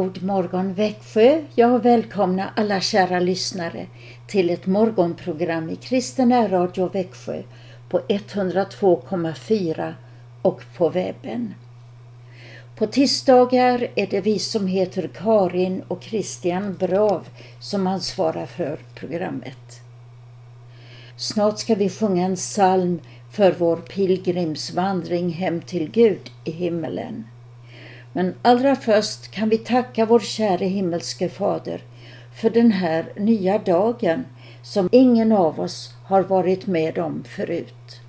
[0.00, 1.42] God morgon Växjö!
[1.54, 3.86] Jag välkomnar alla kära lyssnare
[4.26, 7.42] till ett morgonprogram i Kristen Radio Växjö
[7.88, 9.94] på 102,4
[10.42, 11.54] och på webben.
[12.76, 17.28] På tisdagar är det vi som heter Karin och Christian Brav
[17.58, 19.80] som ansvarar för programmet.
[21.16, 27.24] Snart ska vi sjunga en psalm för vår pilgrimsvandring hem till Gud i himmelen.
[28.12, 31.82] Men allra först kan vi tacka vår käre himmelske Fader
[32.34, 34.24] för den här nya dagen
[34.62, 38.00] som ingen av oss har varit med om förut.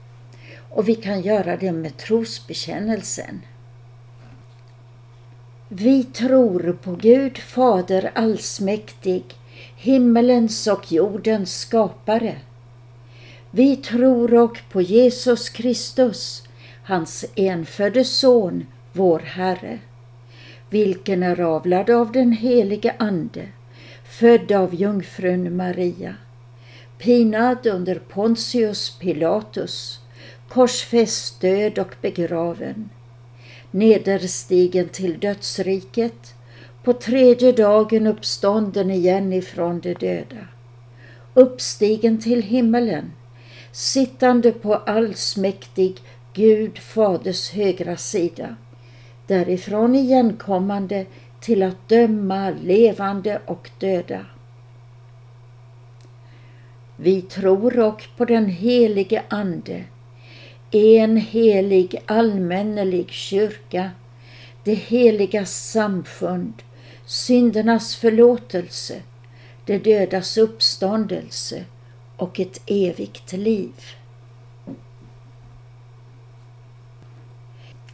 [0.69, 3.41] Och vi kan göra det med trosbekännelsen.
[5.67, 9.23] Vi tror på Gud Fader allsmäktig,
[9.75, 12.35] himmelens och jordens skapare.
[13.51, 16.43] Vi tror och på Jesus Kristus,
[16.83, 19.79] hans enfödde Son, vår Herre
[20.71, 23.47] vilken är avlad av den helige Ande,
[24.03, 26.15] född av jungfrun Maria,
[26.97, 29.99] pinad under Pontius Pilatus,
[30.49, 32.89] korsfäst, död och begraven,
[33.71, 36.33] nederstigen till dödsriket,
[36.83, 40.47] på tredje dagen uppstånden igen ifrån de döda,
[41.33, 43.11] uppstigen till himmelen,
[43.71, 45.97] sittande på allsmäktig
[46.33, 48.55] Gud Faders högra sida,
[49.31, 51.05] därifrån igenkommande
[51.39, 54.25] till att döma levande och döda.
[56.95, 59.83] Vi tror och på den helige Ande,
[60.71, 63.91] en helig allmännelig kyrka,
[64.63, 66.53] det heliga samfund,
[67.05, 69.01] syndernas förlåtelse,
[69.65, 71.65] det dödas uppståndelse
[72.17, 73.73] och ett evigt liv.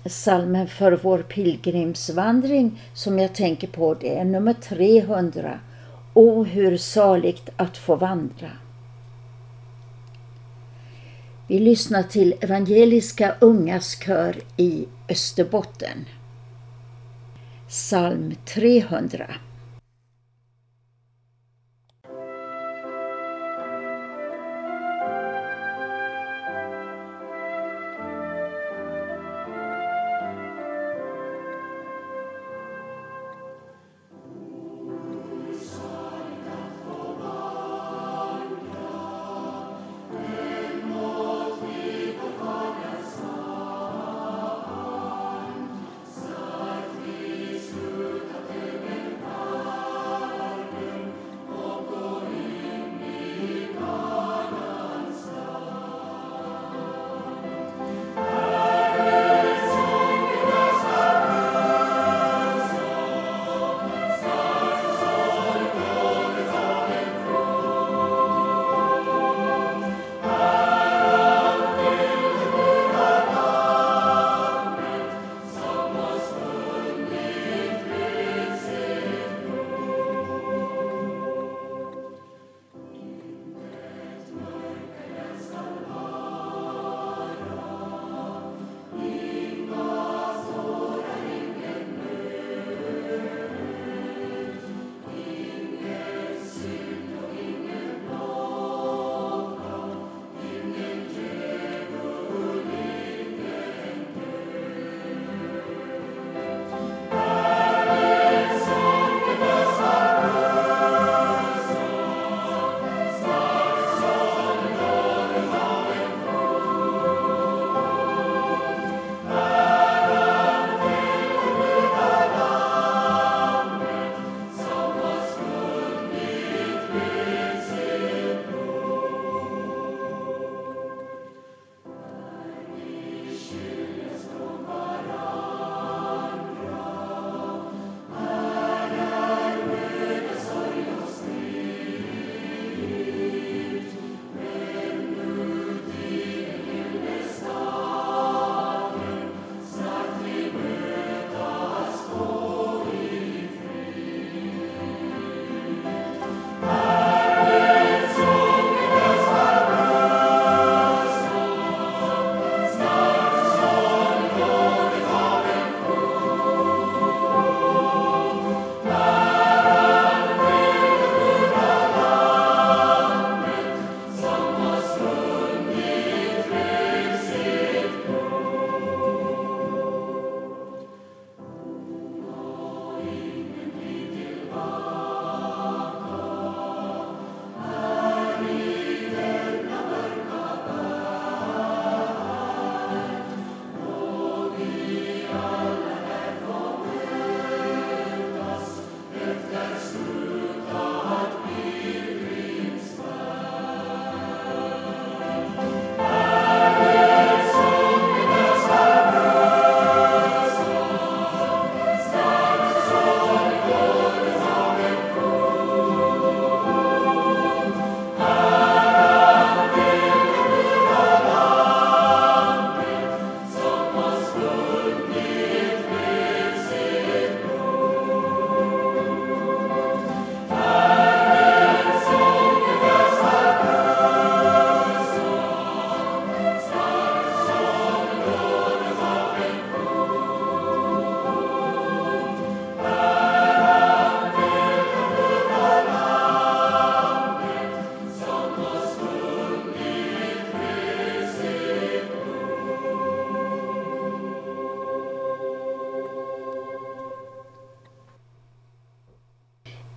[0.09, 5.59] Salmen för vår pilgrimsvandring som jag tänker på det är nummer 300.
[6.13, 8.51] O hur saligt att få vandra.
[11.47, 16.05] Vi lyssnar till Evangeliska ungas kör i Österbotten.
[17.67, 19.25] Psalm 300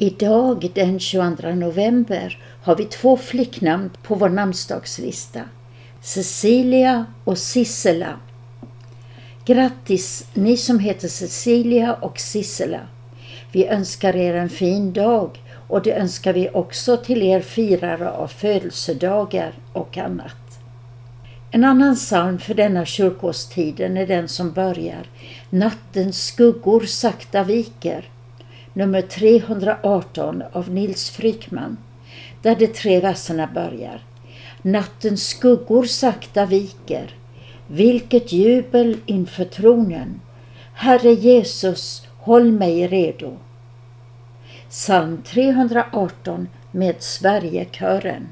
[0.02, 5.40] Idag den 22 november har vi två flicknamn på vår namnsdagslista.
[6.02, 8.20] Cecilia och Sissela.
[9.44, 12.80] Grattis ni som heter Cecilia och Sissela.
[13.52, 18.28] Vi önskar er en fin dag och det önskar vi också till er firare av
[18.28, 20.60] födelsedagar och annat.
[21.50, 25.06] En annan psalm för denna kyrkostiden är den som börjar
[25.50, 28.08] Nattens skuggor sakta viker
[28.72, 31.76] nummer 318 av Nils Frykman
[32.42, 34.04] där de tre verserna börjar.
[34.62, 37.14] Nattens skuggor sakta viker,
[37.66, 40.20] vilket jubel inför tronen.
[40.74, 43.36] Herre Jesus, håll mig redo.
[44.68, 48.28] Psalm 318 med Sverigekören.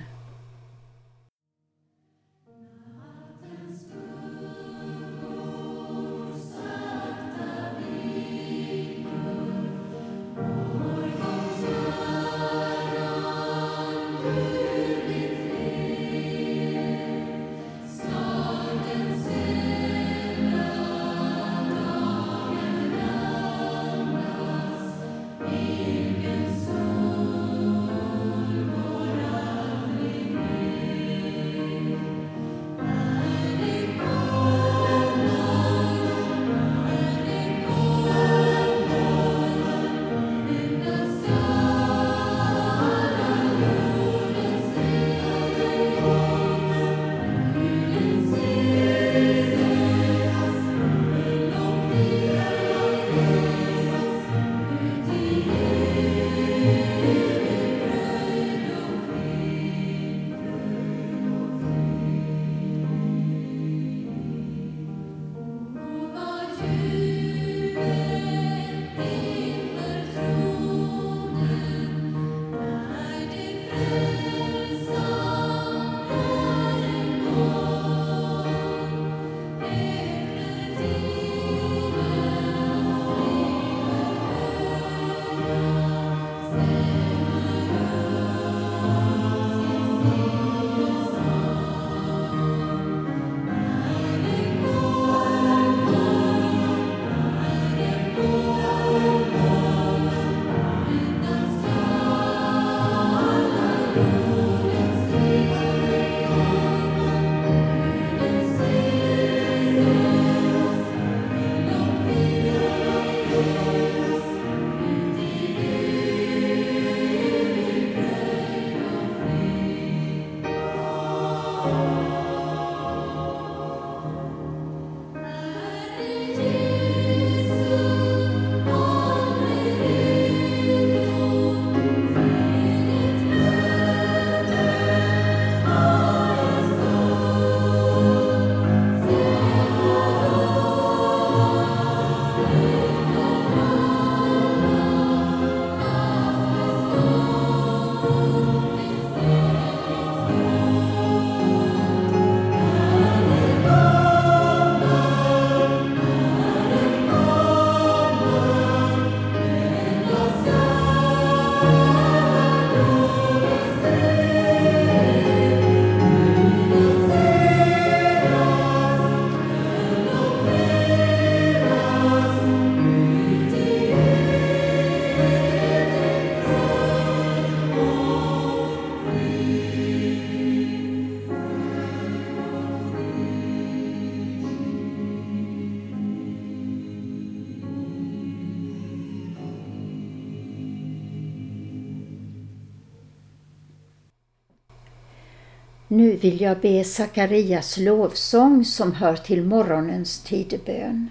[196.18, 201.10] Vill jag be Sakarias lovsång som hör till morgonens tidebön.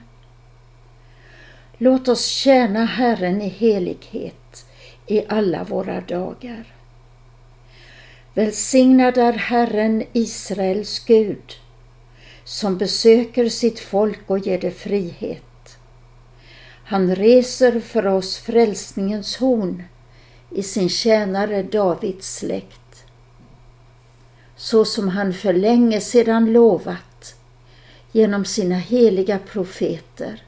[1.77, 4.65] Låt oss tjäna Herren i helighet
[5.07, 6.73] i alla våra dagar.
[8.33, 11.53] Välsignad är Herren Israels Gud
[12.43, 15.77] som besöker sitt folk och ger det frihet.
[16.83, 19.83] Han reser för oss frälsningens horn
[20.51, 22.86] i sin tjänare Davids släkt
[24.57, 27.35] så som han för länge sedan lovat
[28.11, 30.43] genom sina heliga profeter.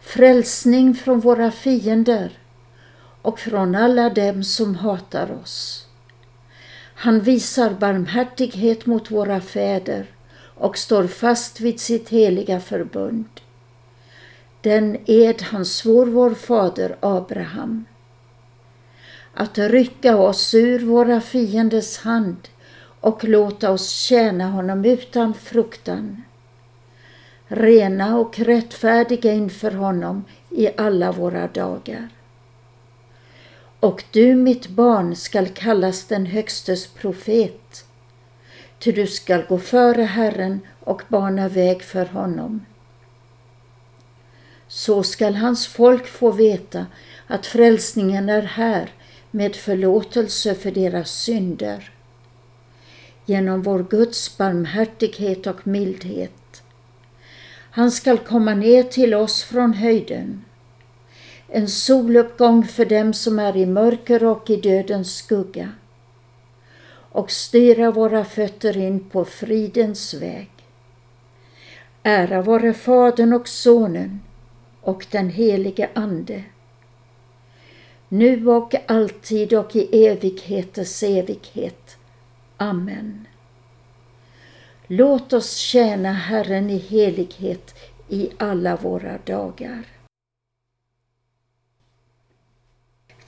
[0.00, 2.38] Frälsning från våra fiender
[3.22, 5.86] och från alla dem som hatar oss.
[6.94, 10.06] Han visar barmhärtighet mot våra fäder
[10.54, 13.28] och står fast vid sitt heliga förbund.
[14.60, 17.84] Den ed han svor vår fader Abraham.
[19.34, 22.36] att rycka oss ur våra fienders hand
[23.06, 26.22] och låta oss tjäna honom utan fruktan.
[27.48, 32.08] Rena och rättfärdiga inför honom i alla våra dagar.
[33.80, 37.84] Och du, mitt barn, skall kallas den Högstes profet,
[38.78, 42.66] ty du skall gå före Herren och bana väg för honom.
[44.68, 46.86] Så skall hans folk få veta
[47.26, 48.90] att frälsningen är här
[49.30, 51.95] med förlåtelse för deras synder.
[53.26, 56.62] Genom vår Guds barmhärtighet och mildhet.
[57.70, 60.44] Han skall komma ner till oss från höjden.
[61.48, 65.72] En soluppgång för dem som är i mörker och i dödens skugga
[67.12, 70.50] och styra våra fötter in på fridens väg.
[72.02, 74.20] Ära vare Fadern och Sonen
[74.80, 76.44] och den helige Ande
[78.08, 81.96] nu och alltid och i evigheters evighet.
[82.58, 83.26] Amen.
[84.86, 87.74] Låt oss tjäna Herren i helighet
[88.08, 89.86] i alla våra dagar.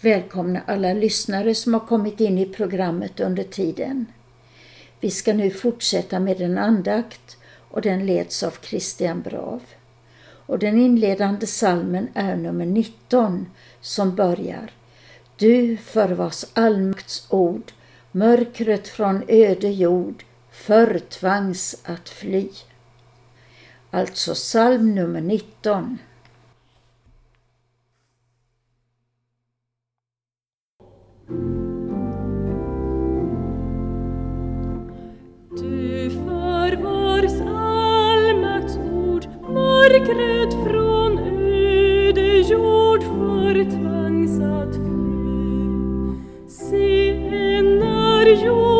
[0.00, 4.06] Välkomna alla lyssnare som har kommit in i programmet under tiden.
[5.00, 7.36] Vi ska nu fortsätta med en andakt
[7.70, 9.62] och den leds av Christian Brav.
[10.20, 13.46] Och den inledande salmen är nummer 19
[13.80, 14.70] som börjar
[15.36, 17.72] Du för vars allmakts ord
[18.12, 22.48] mörkret från öde jord förtvangs att fly.
[23.90, 25.98] Alltså psalm nummer 19.
[35.50, 46.97] Du förvars allmakts ord mörkret från öde jord förtvangs att fly.
[48.18, 48.77] Se, än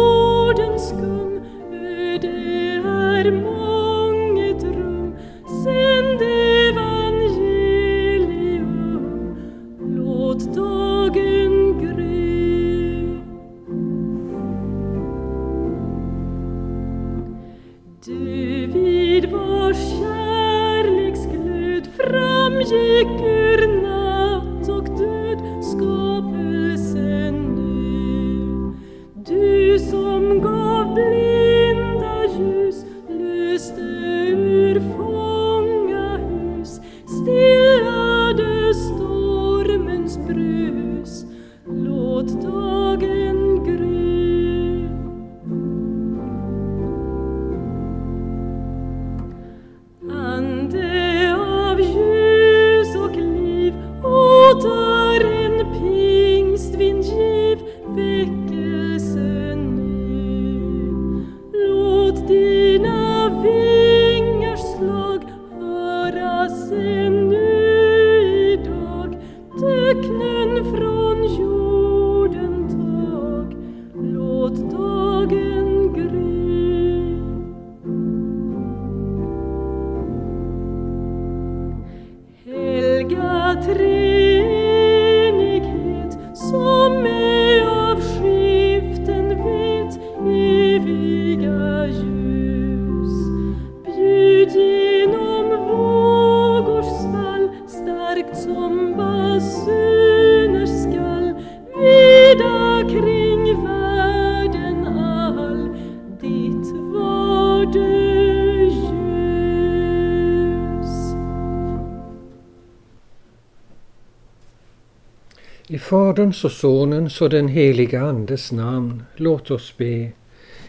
[116.18, 120.10] Faderns och Sonens och den heliga Andes namn, låt oss be.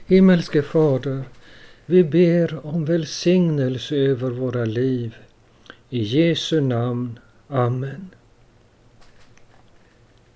[0.05, 1.23] Himmelske Fader,
[1.85, 5.15] vi ber om välsignelse över våra liv.
[5.89, 7.19] I Jesu namn.
[7.47, 8.09] Amen.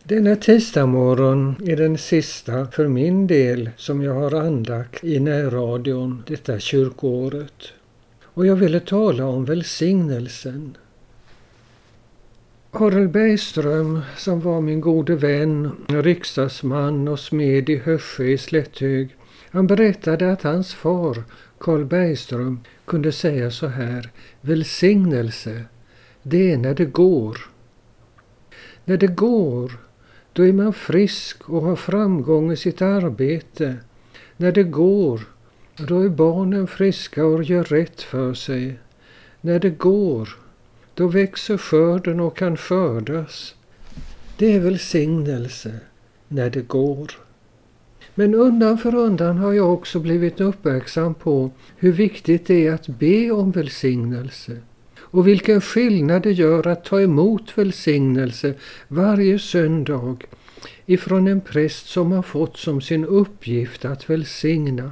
[0.03, 6.59] Denna tisdagsmorgon är den sista för min del som jag har andakt i närradion detta
[6.59, 7.73] kyrkoåret.
[8.23, 10.77] Och jag ville tala om välsignelsen.
[12.75, 19.15] Harald Bergström, som var min gode vän, riksdagsman och smed i Hössjö i Slätthög,
[19.49, 21.23] han berättade att hans far,
[21.57, 25.63] Karl Bergström, kunde säga så här, välsignelse,
[26.23, 27.37] det är när det går.
[28.85, 29.71] När det går,
[30.33, 33.75] då är man frisk och har framgång i sitt arbete.
[34.37, 35.21] När det går,
[35.77, 38.79] då är barnen friska och gör rätt för sig.
[39.41, 40.42] När det går,
[40.95, 43.55] då växer skörden och kan skördas.
[44.37, 45.79] Det är välsignelse.
[46.27, 47.11] när det går.
[48.15, 52.87] Men undan för undan har jag också blivit uppmärksam på hur viktigt det är att
[52.87, 54.57] be om välsignelse
[55.13, 58.53] och vilken skillnad det gör att ta emot välsignelse
[58.87, 60.17] varje söndag
[60.85, 64.91] ifrån en präst som har fått som sin uppgift att välsigna.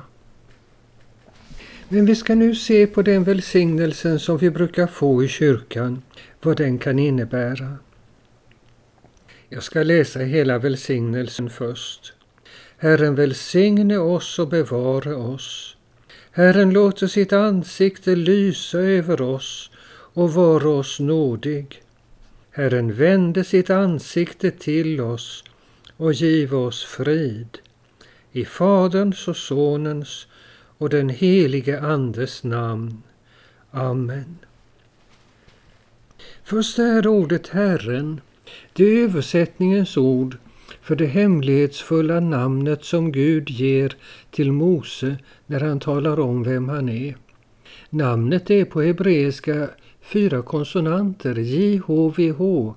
[1.94, 6.02] Men vi ska nu se på den välsignelsen som vi brukar få i kyrkan,
[6.42, 7.78] vad den kan innebära.
[9.50, 12.14] Jag ska läsa hela välsignelsen först.
[12.78, 15.78] Herren välsigne oss och bevare oss.
[16.32, 19.72] Herren låter sitt ansikte lysa över oss
[20.14, 21.82] och vara oss nådig.
[22.52, 25.44] Herren vände sitt ansikte till oss
[25.98, 27.58] och giv oss frid.
[28.32, 30.28] I Faderns och Sonens
[30.82, 33.04] och den helige Andes namn.
[33.72, 34.38] Amen.
[36.44, 38.22] Först är ordet Herren.
[38.74, 40.38] Det är översättningens ord
[40.82, 43.96] för det hemlighetsfulla namnet som Gud ger
[44.32, 47.18] till Mose när han talar om vem han är.
[47.90, 49.70] Namnet är på hebreiska
[50.02, 52.74] fyra konsonanter, JHVH,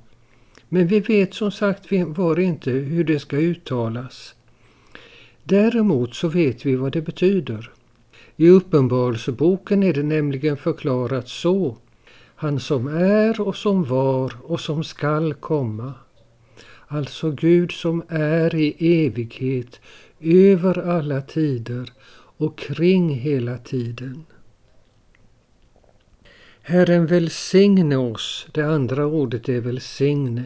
[0.68, 4.34] men vi vet som sagt var inte hur det ska uttalas.
[5.44, 7.70] Däremot så vet vi vad det betyder.
[8.36, 11.76] I Uppenbarelseboken är det nämligen förklarat så.
[12.34, 15.92] Han som är och som var och som skall komma.
[16.86, 19.80] Alltså Gud som är i evighet,
[20.20, 21.92] över alla tider
[22.36, 24.24] och kring hela tiden.
[26.62, 30.44] Herren välsigne oss, det andra ordet är välsigne.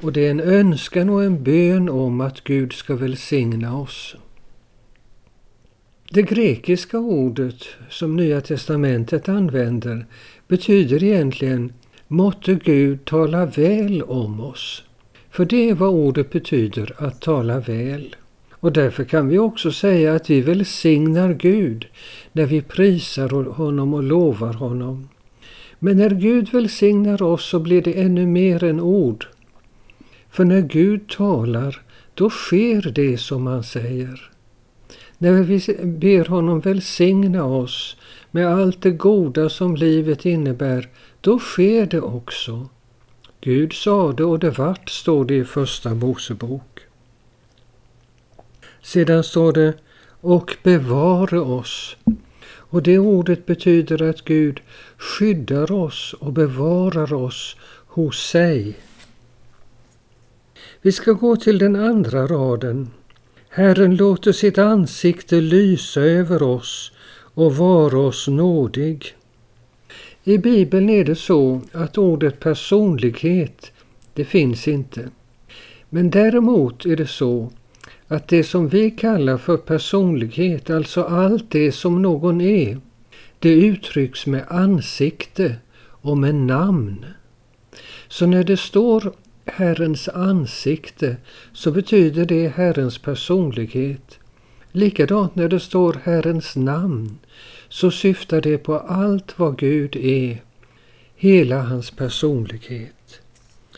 [0.00, 4.16] Och det är en önskan och en bön om att Gud ska välsigna oss.
[6.10, 7.56] Det grekiska ordet
[7.90, 10.06] som Nya testamentet använder
[10.48, 11.72] betyder egentligen
[12.08, 14.82] Måtte Gud tala väl om oss.
[15.30, 18.16] För det är vad ordet betyder, att tala väl.
[18.50, 21.86] Och därför kan vi också säga att vi välsignar Gud
[22.32, 25.08] när vi prisar honom och lovar honom.
[25.78, 29.26] Men när Gud välsignar oss så blir det ännu mer än ord.
[30.30, 31.82] För när Gud talar,
[32.14, 34.33] då sker det som han säger.
[35.18, 37.96] När vi ber honom välsigna oss
[38.30, 40.88] med allt det goda som livet innebär,
[41.20, 42.68] då sker det också.
[43.40, 46.80] Gud sade och det vart, står det i Första Mosebok.
[48.82, 49.74] Sedan står det
[50.20, 51.96] och bevare oss.
[52.46, 54.60] Och det ordet betyder att Gud
[54.96, 58.78] skyddar oss och bevarar oss hos sig.
[60.82, 62.90] Vi ska gå till den andra raden.
[63.56, 66.92] Herren låter sitt ansikte lysa över oss
[67.34, 69.14] och vara oss nådig.
[70.24, 73.72] I Bibeln är det så att ordet personlighet,
[74.14, 75.08] det finns inte.
[75.90, 77.52] Men däremot är det så
[78.08, 82.78] att det som vi kallar för personlighet, alltså allt det som någon är,
[83.38, 87.04] det uttrycks med ansikte och med namn.
[88.08, 89.12] Så när det står
[89.46, 91.16] Herrens ansikte
[91.52, 94.18] så betyder det Herrens personlighet.
[94.72, 97.18] Likadant när det står Herrens namn
[97.68, 100.42] så syftar det på allt vad Gud är,
[101.16, 103.20] hela hans personlighet.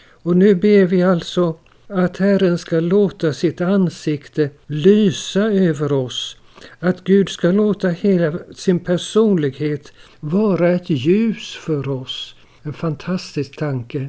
[0.09, 6.37] Och nu ber vi alltså att Herren ska låta sitt ansikte lysa över oss,
[6.79, 12.35] att Gud ska låta hela sin personlighet vara ett ljus för oss.
[12.62, 14.09] En fantastisk tanke.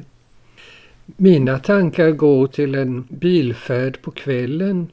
[1.16, 4.90] Mina tankar går till en bilfärd på kvällen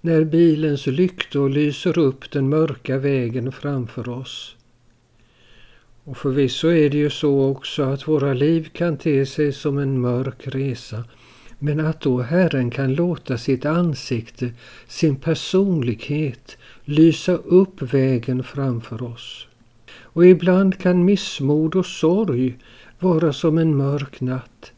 [0.00, 4.56] när bilens lyktor lyser upp den mörka vägen framför oss.
[6.04, 10.00] Och förvisso är det ju så också att våra liv kan te sig som en
[10.00, 11.04] mörk resa
[11.58, 14.50] men att då Herren kan låta sitt ansikte,
[14.86, 19.46] sin personlighet, lysa upp vägen framför oss.
[20.00, 22.58] Och ibland kan missmod och sorg
[22.98, 24.72] vara som en mörk natt.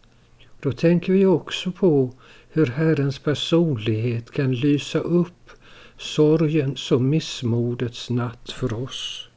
[0.61, 2.12] Då tänker vi också på
[2.49, 5.51] hur Herrens personlighet kan lysa upp
[5.97, 9.29] sorgen som missmodets natt för oss.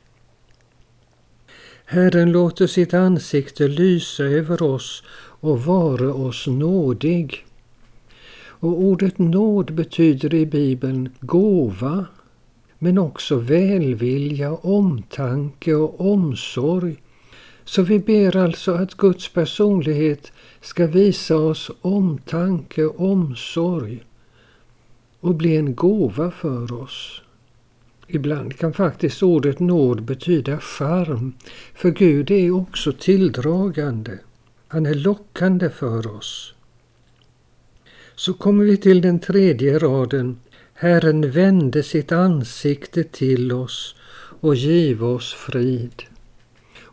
[1.86, 5.04] Herren låter sitt ansikte lysa över oss
[5.42, 7.46] och vara oss nådig.
[8.44, 12.06] Och ordet nåd betyder i Bibeln gåva,
[12.80, 16.96] men också välvilja, omtanke och omsorg.
[17.64, 24.04] Så vi ber alltså att Guds personlighet ska visa oss omtanke, omsorg
[25.20, 27.22] och bli en gåva för oss.
[28.08, 31.34] Ibland kan faktiskt ordet nåd betyda charm,
[31.74, 34.20] för Gud är också tilldragande.
[34.68, 36.54] Han är lockande för oss.
[38.16, 40.40] Så kommer vi till den tredje raden.
[40.74, 43.96] Herren vände sitt ansikte till oss
[44.40, 46.04] och giv oss frid.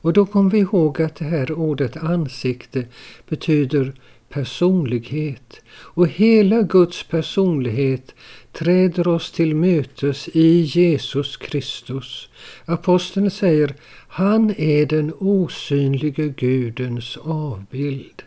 [0.08, 2.84] Och då kommer vi ihåg att det här ordet ansikte
[3.28, 3.92] betyder
[4.28, 5.60] personlighet.
[5.70, 8.14] Och hela Guds personlighet
[8.52, 12.28] träder oss till mötes i Jesus Kristus.
[12.64, 13.74] Aposteln säger,
[14.08, 18.22] han är den osynlige Gudens avbild.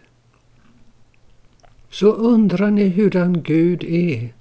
[1.90, 4.34] Så undrar ni hurdan Gud är?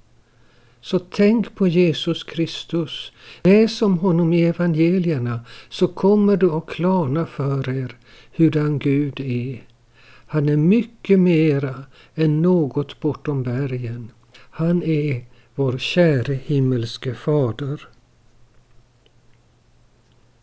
[0.81, 3.11] Så tänk på Jesus Kristus.
[3.43, 5.39] Läs om honom i evangelierna
[5.69, 7.97] så kommer det att klarna för er
[8.31, 9.63] hurdan Gud är.
[10.27, 11.83] Han är mycket mera
[12.15, 14.11] än något bortom bergen.
[14.33, 17.87] Han är vår käre himmelske fader.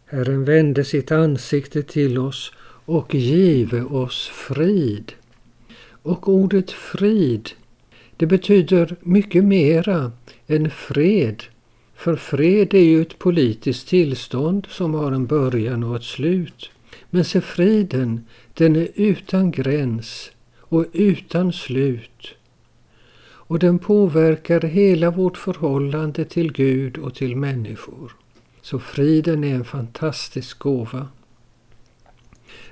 [0.07, 2.53] Herren vände sitt ansikte till oss
[2.85, 5.13] och give oss frid.
[6.03, 7.51] Och ordet frid,
[8.19, 10.13] det betyder mycket mera
[10.47, 11.43] än fred.
[11.95, 16.71] För fred är ju ett politiskt tillstånd som har en början och ett slut.
[17.11, 22.35] Men se friden, den är utan gräns och utan slut.
[23.49, 28.13] Och den påverkar hela vårt förhållande till Gud och till människor.
[28.63, 31.09] Så friden är en fantastisk gåva.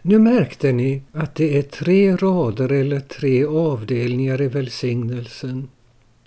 [0.09, 5.69] Nu märkte ni att det är tre rader eller tre avdelningar i välsignelsen.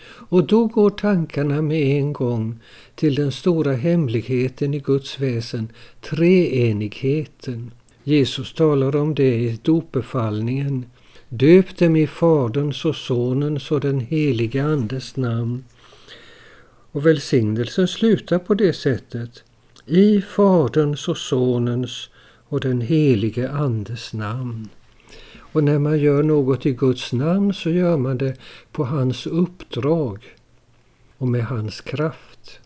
[0.04, 2.60] Och då går tankarna med en gång
[2.96, 7.72] till den stora hemligheten i Guds väsen, treenigheten.
[8.04, 10.86] Jesus talar om det i dopbefallningen.
[11.30, 15.64] Döp dem i Faderns och Sonens och den helige Andes namn.
[16.92, 19.44] Och välsignelsen slutar på det sättet.
[19.86, 22.10] I Faderns och Sonens
[22.50, 24.70] och den helige Andes namn.
[25.38, 28.36] Och när man gör något i Guds namn så gör man det
[28.72, 30.24] på hans uppdrag
[31.18, 32.60] och med hans kraft.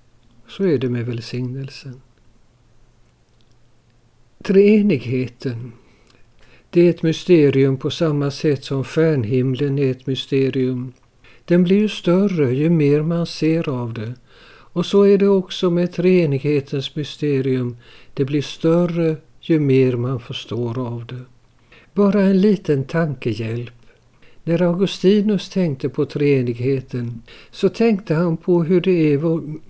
[0.48, 2.02] Så är det med välsignelsen.
[4.44, 5.72] Treenigheten.
[6.70, 10.94] Det är ett mysterium på samma sätt som stjärnhimlen är ett mysterium.
[11.46, 14.14] Den blir ju större ju mer man ser av det.
[14.74, 17.78] Och så är det också med treenighetens mysterium.
[18.14, 21.22] Det blir större ju mer man förstår av det.
[21.94, 23.74] Bara en liten tankehjälp.
[24.44, 29.20] När Augustinus tänkte på treenigheten så tänkte han på hur det är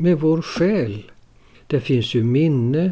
[0.02, 1.12] med vår själ.
[1.68, 2.92] Det finns ju minne,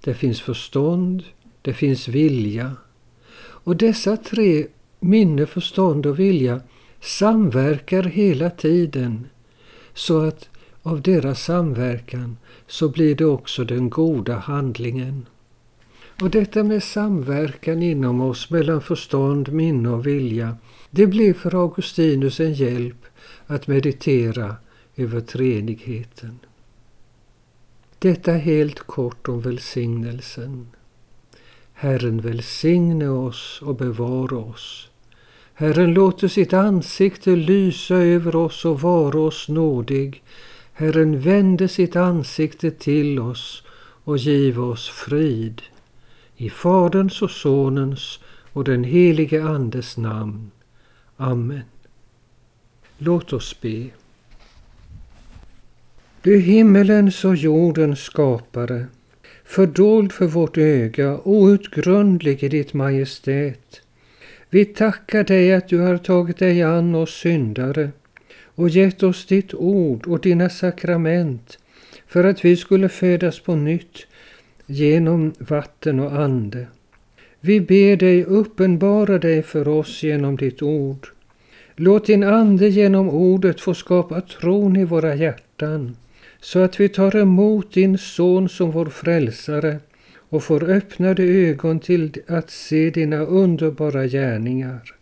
[0.00, 1.22] det finns förstånd,
[1.62, 2.72] det finns vilja.
[3.38, 4.66] Och dessa tre,
[5.00, 6.60] minne, förstånd och vilja,
[7.00, 9.28] samverkar hela tiden
[9.94, 10.48] så att
[10.82, 15.26] av deras samverkan så blir det också den goda handlingen.
[16.20, 20.56] Och detta med samverkan inom oss mellan förstånd, minne och vilja,
[20.90, 23.04] det blev för Augustinus en hjälp
[23.46, 24.56] att meditera
[24.96, 26.38] över treenigheten.
[27.98, 30.66] Detta helt kort om välsignelsen.
[31.72, 34.88] Herren välsigne oss och bevara oss.
[35.54, 40.22] Herren låter sitt ansikte lysa över oss och vara oss nådig.
[40.72, 43.62] Herren vände sitt ansikte till oss
[44.04, 45.62] och giv oss frid.
[46.42, 48.18] I Faderns och Sonens
[48.52, 50.50] och den helige Andes namn.
[51.16, 51.62] Amen.
[52.98, 53.86] Låt oss be.
[56.22, 58.86] Du himmelens och jordens skapare,
[59.44, 63.80] fördold för vårt öga, outgrundlig i ditt majestät.
[64.50, 67.90] Vi tackar dig att du har tagit dig an oss syndare
[68.54, 71.58] och gett oss ditt ord och dina sakrament
[72.06, 74.06] för att vi skulle födas på nytt
[74.66, 76.66] genom vatten och ande.
[77.40, 81.06] Vi ber dig uppenbara dig för oss genom ditt ord.
[81.76, 85.96] Låt din ande genom ordet få skapa tron i våra hjärtan
[86.40, 89.78] så att vi tar emot din son som vår frälsare
[90.16, 94.94] och får öppnade ögon till att se dina underbara gärningar.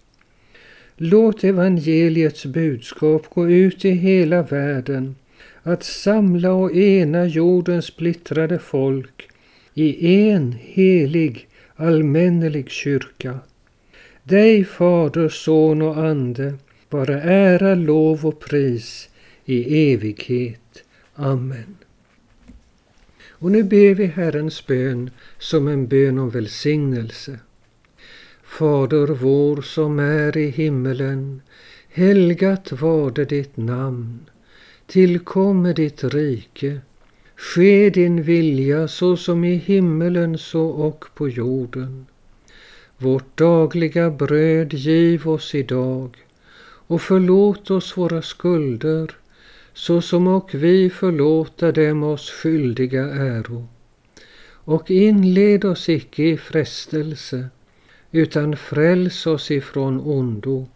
[0.96, 5.16] Låt evangeliets budskap gå ut i hela världen,
[5.62, 9.29] att samla och ena jordens splittrade folk
[9.80, 13.38] i en helig allmännelig kyrka.
[14.22, 16.54] Dig, Fader, Son och Ande,
[16.90, 19.08] vare ära, lov och pris
[19.44, 20.84] i evighet.
[21.14, 21.76] Amen.
[23.28, 27.38] Och nu ber vi Herrens bön som en bön om välsignelse.
[28.44, 31.42] Fader vår som är i himmelen.
[31.88, 34.20] Helgat varde ditt namn.
[34.86, 36.80] Tillkomme ditt rike.
[37.42, 42.06] Ske din vilja så som i himmelen så och på jorden.
[42.98, 46.16] Vårt dagliga bröd giv oss idag
[46.62, 49.16] och förlåt oss våra skulder
[49.72, 53.68] såsom och vi förlåta dem oss skyldiga äro.
[54.64, 57.48] Och inled oss icke i frestelse,
[58.10, 60.66] utan fräls oss ifrån ondo.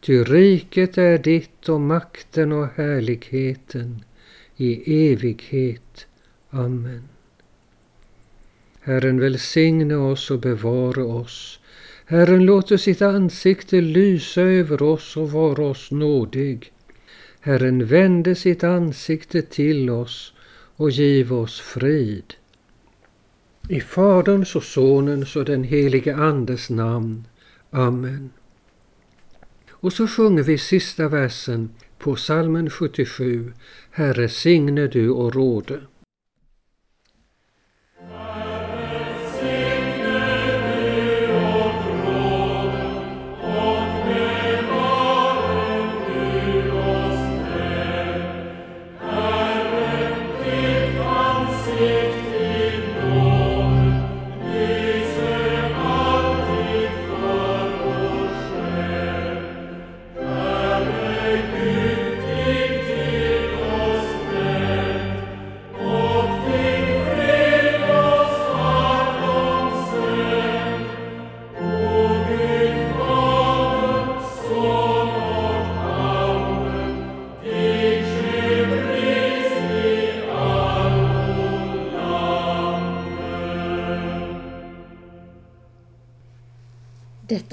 [0.00, 4.04] Ty riket är ditt och makten och härligheten
[4.56, 5.87] i evighet.
[6.50, 7.08] Amen.
[8.80, 11.60] Herren välsigne oss och bevare oss.
[12.06, 16.72] Herren låter sitt ansikte lysa över oss och vara oss nådig.
[17.40, 20.34] Herren vände sitt ansikte till oss
[20.76, 22.34] och giv oss frid.
[23.68, 27.24] I Faderns och Sonens och den helige Andes namn.
[27.70, 28.30] Amen.
[29.70, 33.52] Och så sjunger vi sista versen på salmen 77.
[33.90, 35.80] Herre signe du och råde.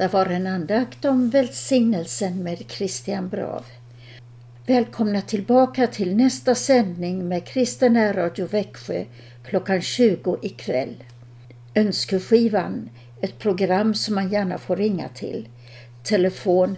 [0.05, 3.65] Detta var en andakt om välsignelsen med Christian Brav.
[4.65, 9.05] Välkomna tillbaka till nästa sändning med Kristen Radio Växjö
[9.45, 11.03] klockan 20 ikväll.
[11.75, 12.89] Önskeskivan,
[13.21, 15.47] ett program som man gärna får ringa till.
[16.03, 16.77] Telefon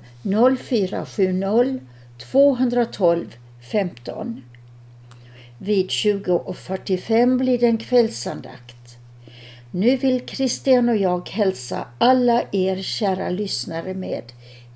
[0.59, 1.79] 0470
[2.17, 3.35] 212
[3.71, 4.41] 15.
[5.57, 8.76] Vid 20.45 blir det en kvällsandakt.
[9.77, 14.23] Nu vill Christian och jag hälsa alla er kära lyssnare med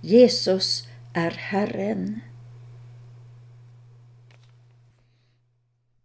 [0.01, 2.19] Jesus är Herren.